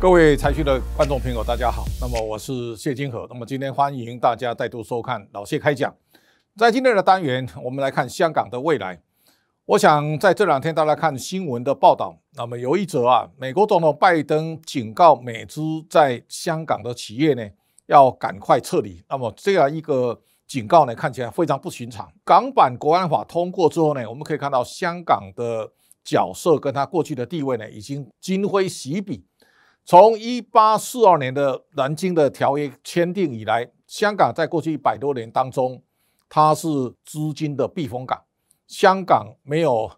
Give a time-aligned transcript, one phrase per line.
[0.00, 1.84] 各位财讯的观众朋友，大家好。
[2.00, 3.26] 那么我是谢金河。
[3.28, 5.94] 那么今天欢迎大家再度收看老谢开讲。
[6.56, 8.98] 在今天的单元，我们来看香港的未来。
[9.66, 15.60] 我想在这两天大家看新闻的报道，那么有一则啊，美国总统拜登警告美资
[15.90, 17.46] 在香港的企业呢，
[17.84, 19.04] 要赶快撤离。
[19.06, 22.10] 那么这样一个警告呢，看起来非常不寻常。
[22.24, 25.70] 港版国安法通过之后呢，我们可以看到香港的
[26.02, 29.26] 角色跟他过去的地位呢，已经今非昔比。
[29.90, 35.82] 从一八四二年的南京的条约签订以来，香港在过去一百多年当中，
[36.28, 36.68] 它是
[37.04, 38.22] 资金的避风港。
[38.68, 39.90] 香港没有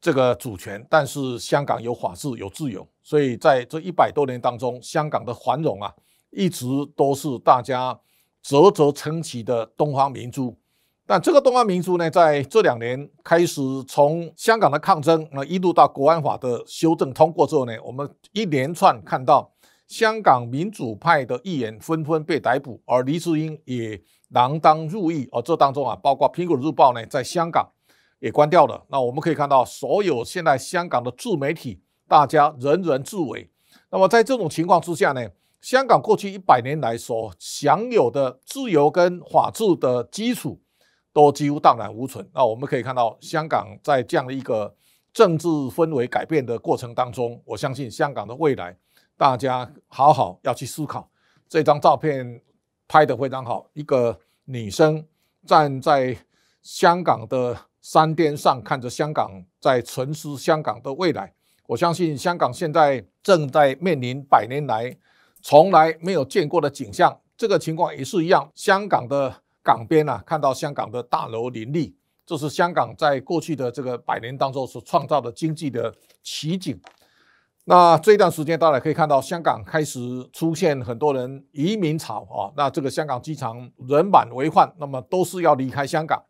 [0.00, 5.92] 这个主权，但是香港有法治、有自由，所以在这一百多年当中，香港的繁荣啊，
[6.30, 6.64] 一直
[6.94, 7.98] 都是大家
[8.44, 10.56] 啧啧称奇的东方明珠。
[11.04, 19.52] 但这个东方明珠呢，在这两年开始从香港的抗争，那一路到国安法的修正通过之后呢，我们一连串看到
[19.88, 24.00] 香港民主派的议员纷纷被逮捕，而黎智英也
[24.32, 25.28] 锒铛入狱。
[25.32, 27.68] 而这当中啊，包括苹果日报呢，在香港
[28.20, 28.82] 也关掉了。
[28.88, 33.50] 那我们可以看到，所有现在香港的自媒体，大家人人自危。
[33.90, 35.28] 那么在这种情况之下呢，
[35.60, 40.61] 香港过去一百年来所享有的自由跟法治的基础。
[41.12, 42.26] 都几乎荡然无存。
[42.32, 44.74] 那我们可以看到，香港在这样的一个
[45.12, 48.74] 政治氛围改变的过程当中，我相信香港的未来，
[49.16, 51.10] 大家好好要去思考。
[51.48, 52.40] 这张照片
[52.88, 55.06] 拍得非常好，一个女生
[55.46, 56.16] 站在
[56.62, 61.34] 香港的山巅上，看着香港，在沉思香港的未来。
[61.66, 64.96] 我相信香港现在正在面临百年来
[65.42, 67.20] 从来没有见过的景象。
[67.36, 69.41] 这个情况也是一样，香港的。
[69.62, 71.96] 港边啊，看到香港的大楼林立，
[72.26, 76.80] 这是香港在过去的这个百年当中所创造的经济的奇景。
[77.64, 80.00] 那这段时间，大家可以看到香港开始
[80.32, 82.50] 出现很多人移民潮啊。
[82.56, 86.20] 那这个香港机场人满为患，那么都是要离开香港。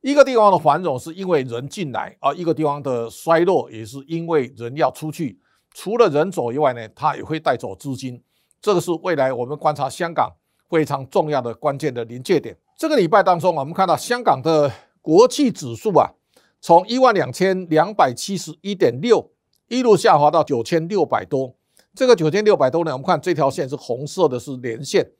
[0.00, 5.38] 一个地方的繁荣是因为人进来，而一个地方的衰落也是因为人要出去。
[5.74, 8.22] 除了人走以外呢，它也会带走资金。
[8.60, 10.32] 这个是未来我们观察香港
[10.70, 12.56] 非常重要的关键的临界点。
[12.78, 14.72] 这个礼拜当中，我们看到香港的
[15.02, 16.14] 国企指数啊，
[16.60, 19.32] 从一万两千两百七十一点六
[19.66, 21.56] 一路下滑到九千六百多。
[21.92, 25.10] 这个九千六百多呢，我们看这条线是红色的，是连线。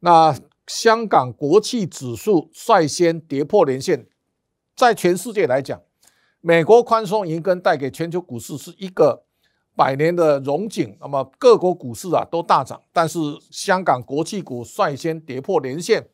[0.00, 0.36] 那
[0.66, 4.06] 香港国企指数率先跌破连线，
[4.76, 5.80] 在全世界来讲，
[6.42, 9.24] 美国宽松银根带给全球股市是一个
[9.74, 10.94] 百年的荣景。
[11.00, 13.18] 那么各国股市啊都大涨，但是
[13.50, 16.06] 香港国企股率先跌破连线。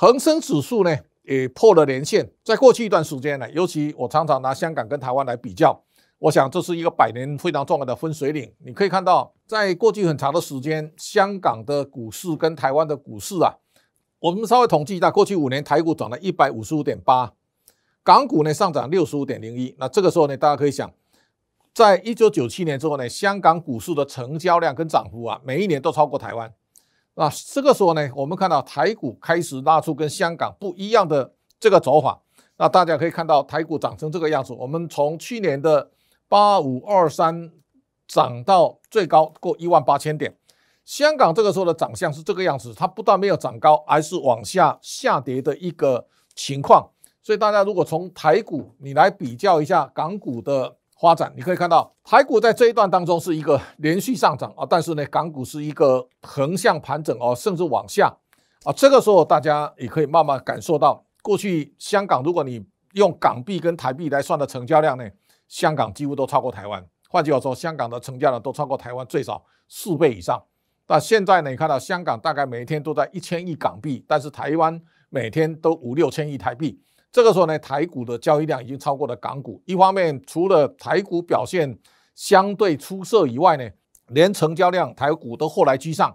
[0.00, 5.82] 恒生指数呢也破了年线，在过去一段时间呢，尤其我常常拿香港跟台湾来比较，
[6.20, 8.48] 我想这是一个百年非常重要的分水岭。
[8.64, 13.56] 你可以看到，在过去很长的时间，香港的股市跟台湾的股市啊，
[14.20, 17.32] 我们稍微统计一下，过去五年台股涨了一百五十五点八，
[18.04, 19.74] 港股呢上涨六十五点零一。
[19.80, 20.88] 那这个时候呢，大家可以想，
[21.74, 26.54] 在一九九七年之后呢，香港股市的成交量跟涨幅啊，每一年都超过台湾。
[27.18, 32.22] 那这个时候呢，我们看到台股开始拉出跟香港不一样的这个走法。
[32.58, 34.52] 那大家可以看到台股涨成这个样子。
[34.52, 35.90] 我们从去年的
[36.28, 37.50] 八五二三
[38.06, 40.32] 涨到最高过一万八千点。
[40.84, 46.88] 香港这个时候的长相是这个样子，它不但没有涨高，而是往下下跌的一个情况。
[47.20, 50.77] 所以大家如果从台股你来比较一下港股的。
[51.00, 58.12] 发展，你可以看到台股在这一段当中是一个连续上涨啊，但是呢，港股是一个横向盘整哦，甚至往下
[58.64, 58.72] 啊。
[58.72, 62.64] 这个时候大家也可以慢慢感受到，过去香港如果你
[62.94, 65.08] 用港币跟台币来算的成交量呢，
[65.46, 66.84] 香港几乎都超过台湾。
[67.08, 70.42] 换句话说，香港的成交量都超过台湾最少四倍以上。
[70.84, 74.80] 但现在呢，你看到香港大概每一天都在一千亿港币，但是台湾
[75.10, 76.82] 每天都五六千亿台币。
[77.10, 79.62] 这个时候呢，台股的交易量已经超过了港股。
[79.64, 81.78] 一方面，除了台股表现
[82.14, 83.66] 相对出色以外呢，
[84.08, 86.14] 连成交量台股都后来居上。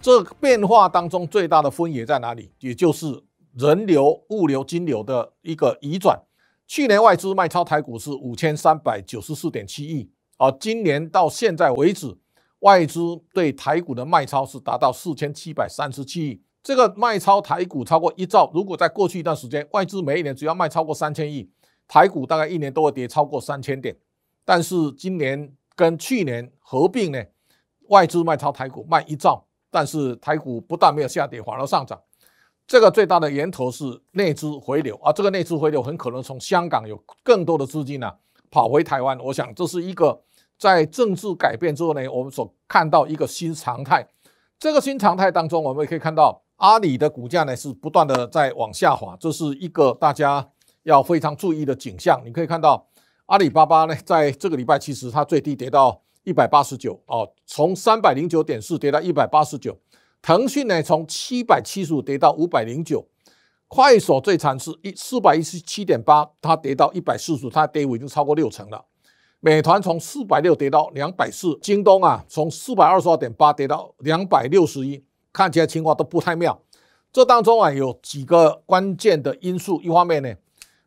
[0.00, 2.50] 这变化当中最大的分野在哪里？
[2.58, 3.22] 也就是
[3.56, 6.20] 人流、物流、金流的一个移转。
[6.66, 12.18] 去年外资卖超台股是五千三百九十四点七亿，而今年到现在为止。
[12.60, 13.00] 外资
[13.34, 18.50] 对台股的卖超是达到四千七百三十七亿，这个卖超台股超过一兆。
[18.54, 21.50] 如果在过去一段时间，外资每一年只要卖超过三千亿，
[21.88, 23.96] 台股大概一年都会跌超过三千点。
[24.44, 27.22] 但是今年跟去年合并呢，
[27.88, 32.00] 外资卖超台股卖一兆，但是台股不但没有下跌，反而上涨。
[32.66, 38.12] 这个最大的源头是内资回流，而这个内资回流很可能从香港有更多的资金呢、
[38.50, 40.22] 跑回台湾，我想这是一个
[40.60, 44.06] 在政治改变之后呢，我们所看到一个新常态。
[44.58, 50.46] 这个新常态当中，我们也可以看到阿里的股价呢是不断的在往下滑，这是一个大家
[50.82, 52.20] 要非常注意的景象。
[52.26, 52.86] 你可以看到
[53.24, 59.78] 阿里巴巴呢，在这个礼拜其实它最低跌到一百八十九哦，从三百零九点四跌到一百八十九。
[60.20, 63.08] 腾讯呢，从七百七十五跌到五百零九。
[63.66, 68.84] 快手最惨是一四百一十七点八，它跌到一百四十，它跌幅已经超过六成了。
[69.42, 75.02] 美团从四百六跌到两百四，京东啊从四百二十二点八跌到两百六十一，
[75.32, 76.60] 看起来情况都不太妙。
[77.10, 80.30] 这当中啊有几个关键的因素，一方面呢，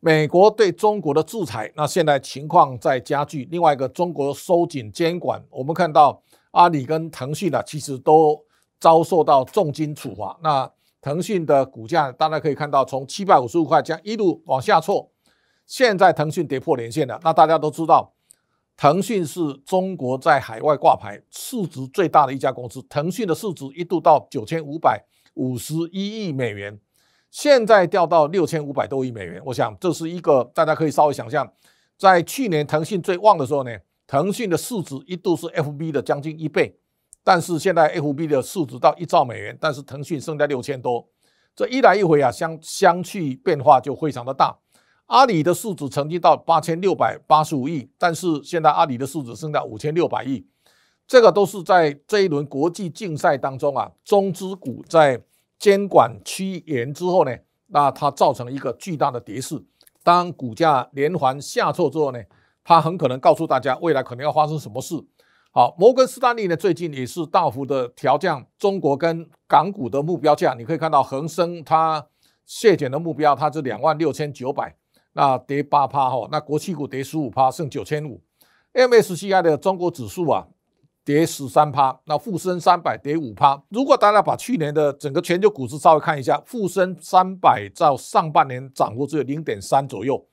[0.00, 6.20] 美国对中国的制裁，那现在情况在加剧；另外一个，中国收紧监管，我们看到
[6.50, 8.44] 阿里跟腾讯啊，其实都
[8.80, 10.36] 遭受到重金处罚。
[10.42, 10.68] 那
[11.00, 15.08] 腾讯的股价，大家可以看到，从七百五十五块这样一路往下挫，
[15.66, 17.20] 现在腾讯跌破年线了。
[17.22, 18.12] 那大家都知道，
[18.80, 25.04] 腾讯是中国在海外挂牌市值最大的一家公司，腾讯的市值一度到九千五百
[25.34, 26.80] 五十一亿美元，
[27.30, 29.38] 现在掉到六千五百多亿美元。
[29.44, 31.46] 我想这是一个大家可以稍微想象，
[31.98, 33.70] 在去年腾讯最旺的时候呢，
[34.06, 36.74] 腾讯的市值一度是 FB 的将近一倍。
[37.22, 41.06] 但是现在 FB 的市值到一兆美元，但是腾讯剩下六千多，
[41.54, 44.56] 这一来一回啊，相相去变化就非常的大。
[45.10, 50.46] 阿里的市值曾经到八千六百八十五亿，但是现在阿里的市值剩下五千六百亿，
[51.04, 55.20] 这个都是在这一轮国际竞赛当中啊，中资股在
[55.58, 57.36] 监管趋严之后呢，
[57.66, 59.60] 那它造成了一个巨大的跌势。
[60.04, 62.22] 当股价连环下挫之后呢，
[62.62, 64.94] 它很可能告诉大家未来可能要发生什么事。
[65.50, 70.54] 好，摩根士丹利呢，最近也是大幅的调降中国跟港股的目标价。
[70.54, 72.06] 你可以看到恒生它
[72.46, 74.76] 削减的目标，它是两万六千九百，
[75.12, 76.28] 那跌八趴哈。
[76.30, 78.20] 那国企股跌十五趴，剩九千五。
[78.72, 80.46] MSCI 的中国指数啊，
[81.04, 83.62] 跌十三趴，那沪深三百跌五趴。
[83.68, 90.24] 如果大家把去年的整个全球股市稍微看一下，沪深三百在上半年涨幅只有零点三左右，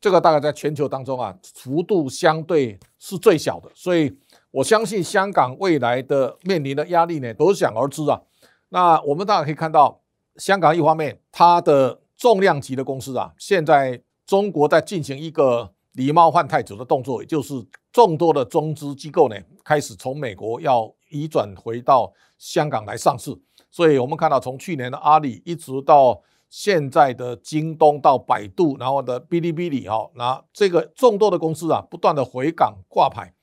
[0.00, 4.16] 这个大概在全球当中啊，幅度相对是最小的，所以。
[4.54, 8.22] 我相信香港未来的面临的压力呢，可想而知啊。
[8.68, 10.00] 那我们大家可以看到，
[10.36, 17.54] 香港一方面它的重量级的公司啊，现在中国在进行一个狸猫换太子的动作，也就是
[17.92, 23.36] 众多的中资机构呢，开始从美国要移转回到香港来上市。
[23.70, 33.34] 所以我们看到，从去年的阿里，一直到现在的京东到百度，然后的哔哩哔哩哈，那这个众多的公司啊，不断的回港挂牌。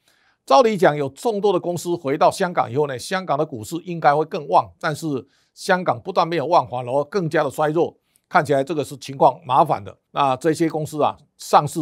[0.46, 4.72] 照理讲，有众多的公司回到香港以后呢，香港的股市应该会更旺。
[4.80, 5.06] 但是
[5.54, 7.96] 香港不但没有旺，反而更加的衰弱，
[8.32, 9.94] 看起来这个是情况麻烦的。
[10.12, 11.82] 那这些公司啊，上市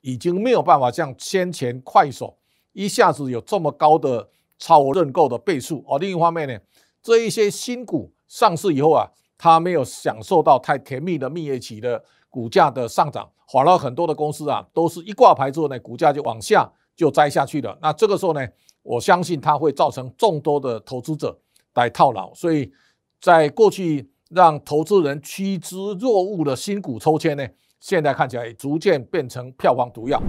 [0.00, 2.38] 已经没有办法像先前快手
[2.72, 5.84] 一下子有这么高的超额认购的倍数。
[5.86, 6.58] 而另一方面呢，
[7.02, 16.72] 这一些新股上市以后啊，它没有享受到太甜蜜的蜜月期的股价的上涨，反而很多的公司啊，都是一挂牌之后呢，股价就往下。
[16.96, 17.76] 就栽下去了。
[17.82, 18.48] 那这个时候呢，
[18.84, 21.36] 我相信它会造成众多的投资者
[21.74, 22.32] 来套牢。
[22.34, 22.72] 所以，
[23.20, 27.46] 在过去让投资人趋之若鹜的新股抽签呢，
[27.78, 30.20] 现在看起来逐渐变成票房毒药。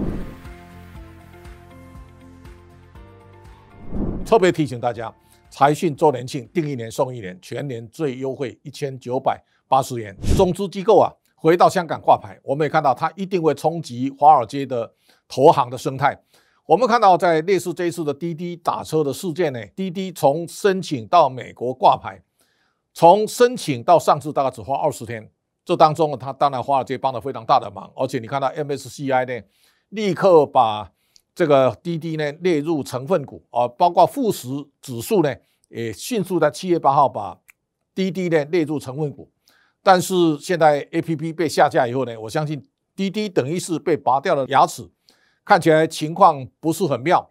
[4.24, 5.12] 特别提醒大家，
[5.50, 10.16] 财讯周年庆订一年送一年，全年最优惠一千九百八十元。
[10.36, 14.92] 中资机构啊，回到香港挂牌，我们也看到它一定会冲击华尔街的
[15.28, 16.16] 投行的生态。
[16.66, 22.20] 我们看到，在类似这一次的滴滴打车的事件呢，滴滴从申请到美国挂牌，
[22.98, 25.30] 从申请到上市大概只花二十天。
[25.66, 29.46] 这当中，呢，他当然华尔街帮了非常大的忙，而且你看到 MSCI 呢，
[29.90, 30.90] 立刻把
[31.34, 34.48] 这个滴滴呢列入成分股啊，包括富时
[34.80, 35.34] 指数呢
[35.68, 37.38] 也迅速在七月八号把
[37.94, 39.30] 滴滴呢列入成分股。
[39.82, 44.90] 但是现在 APP 被下架以后呢，我相信滴滴等于是被拔掉了牙齿。
[45.44, 47.30] 看起来情况不是很妙。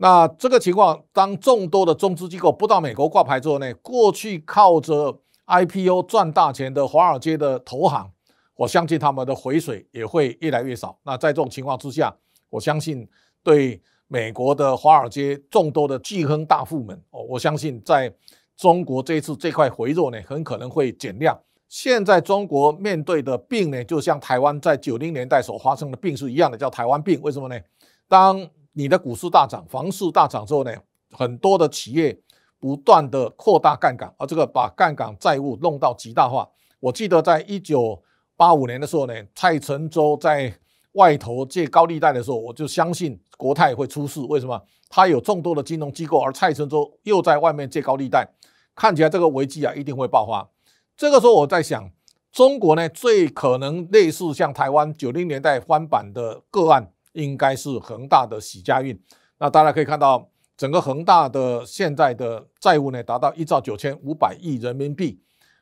[0.00, 8.08] 那这个情况，当众多的中资机构不到美国挂牌之后呢，过去靠着 IPO 赚大钱的华尔街的投行，
[8.54, 10.96] 我相信他们的回水也会越来越少。
[11.02, 12.14] 那在这种情况之下，
[12.48, 13.08] 我相信
[13.42, 18.12] 对美国的华尔街众多的巨亨大户们，我相信在
[18.56, 21.36] 中国这一次这块回落呢，很可能会减量。
[21.68, 27.20] 现在中国面对的病呢，就像台湾在九零年代所发生的病是一样的，叫台湾病。
[27.20, 27.58] 为什么呢？
[28.06, 30.72] 当你的股市大涨、房市大涨之后呢，
[31.10, 32.18] 很多的企业
[32.60, 36.48] 不断的扩大杠杆，而这个把杠杆债务弄到极大化。
[36.80, 38.02] 我记得在一九
[38.36, 40.52] 八五年的时候呢，蔡成洲在
[40.92, 44.20] 外头借高利贷的时候，我就相信国泰会出事。
[44.22, 44.60] 为什么？
[44.88, 48.26] 他有众多的金融机构，而蔡成洲又在外面借高利贷，
[48.74, 50.48] 看起来这个危机啊一定会爆发。
[50.96, 51.90] 这个时候我在想，
[52.32, 56.90] 中国呢最可能类似像台湾九零年代翻版的个案，
[57.22, 58.98] 应该是恒大的喜家运。
[59.38, 65.20] 那大家可以看到，整个恒大的现在的债务呢达到一兆九千五百亿人民币。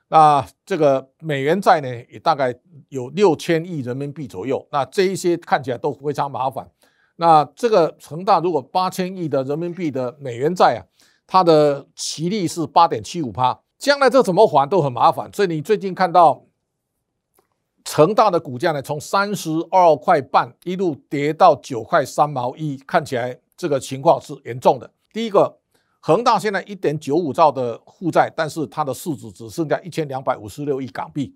[0.08, 2.54] 那这个美元债呢，也大概
[2.90, 4.64] 有六千亿人民币左右。
[4.70, 6.70] 那这一些看起来都非常麻烦。
[7.16, 10.80] 那这个恒大如果八千亿的人民币的美元债啊，
[11.26, 15.28] 它的息率是八点七五趴，将来这怎么还都很麻烦。
[15.32, 16.45] 所以你最近看到
[17.96, 24.90] 恒大的股价呢，从三十二块半一路跌到九块三毛一，看起来这个情况是严重的。
[25.14, 25.58] 第一个。
[26.00, 31.34] 恒大现在一点九五兆的负债，但是它的市值只剩下一千两百五十六亿港币，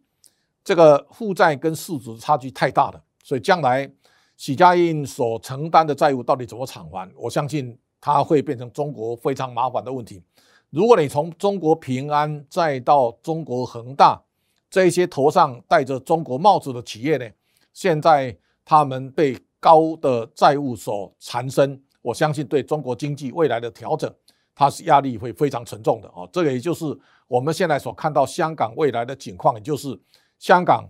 [0.63, 3.91] 这个负债跟市值差距太大了，所以将来
[4.37, 7.11] 许家印所承担的债务到底怎么偿还？
[7.17, 10.23] 我相信它会变成中国非常麻烦的问题。
[10.69, 14.23] 如果你从中国平安再到中国恒大
[14.71, 17.29] 这些头上戴着中国帽子的企业呢，
[17.73, 18.35] 现在
[18.65, 24.13] 他们被高的债务所缠身，我相信对中国经济未来的调整。
[24.53, 26.85] 它是压力会非常沉重的哦，这个也就是
[27.27, 29.99] 我们现在所看到香港未来的景况，也就是
[30.39, 30.87] 香港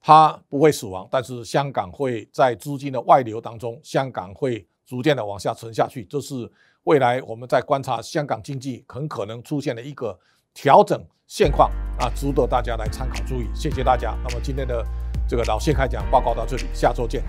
[0.00, 6.48] 它不会死亡，但是香港会在资金的外流当中，香港会逐渐的往下沉下去，这是
[6.84, 10.16] 未来我们在观察香港经济很可能出现的一个
[10.60, 13.48] 调整现况啊，值得大家来参考注意。
[13.54, 14.18] 谢谢大家。
[14.24, 14.84] 那么今天的
[15.28, 17.22] 这个老谢开讲报告到这里，下周见。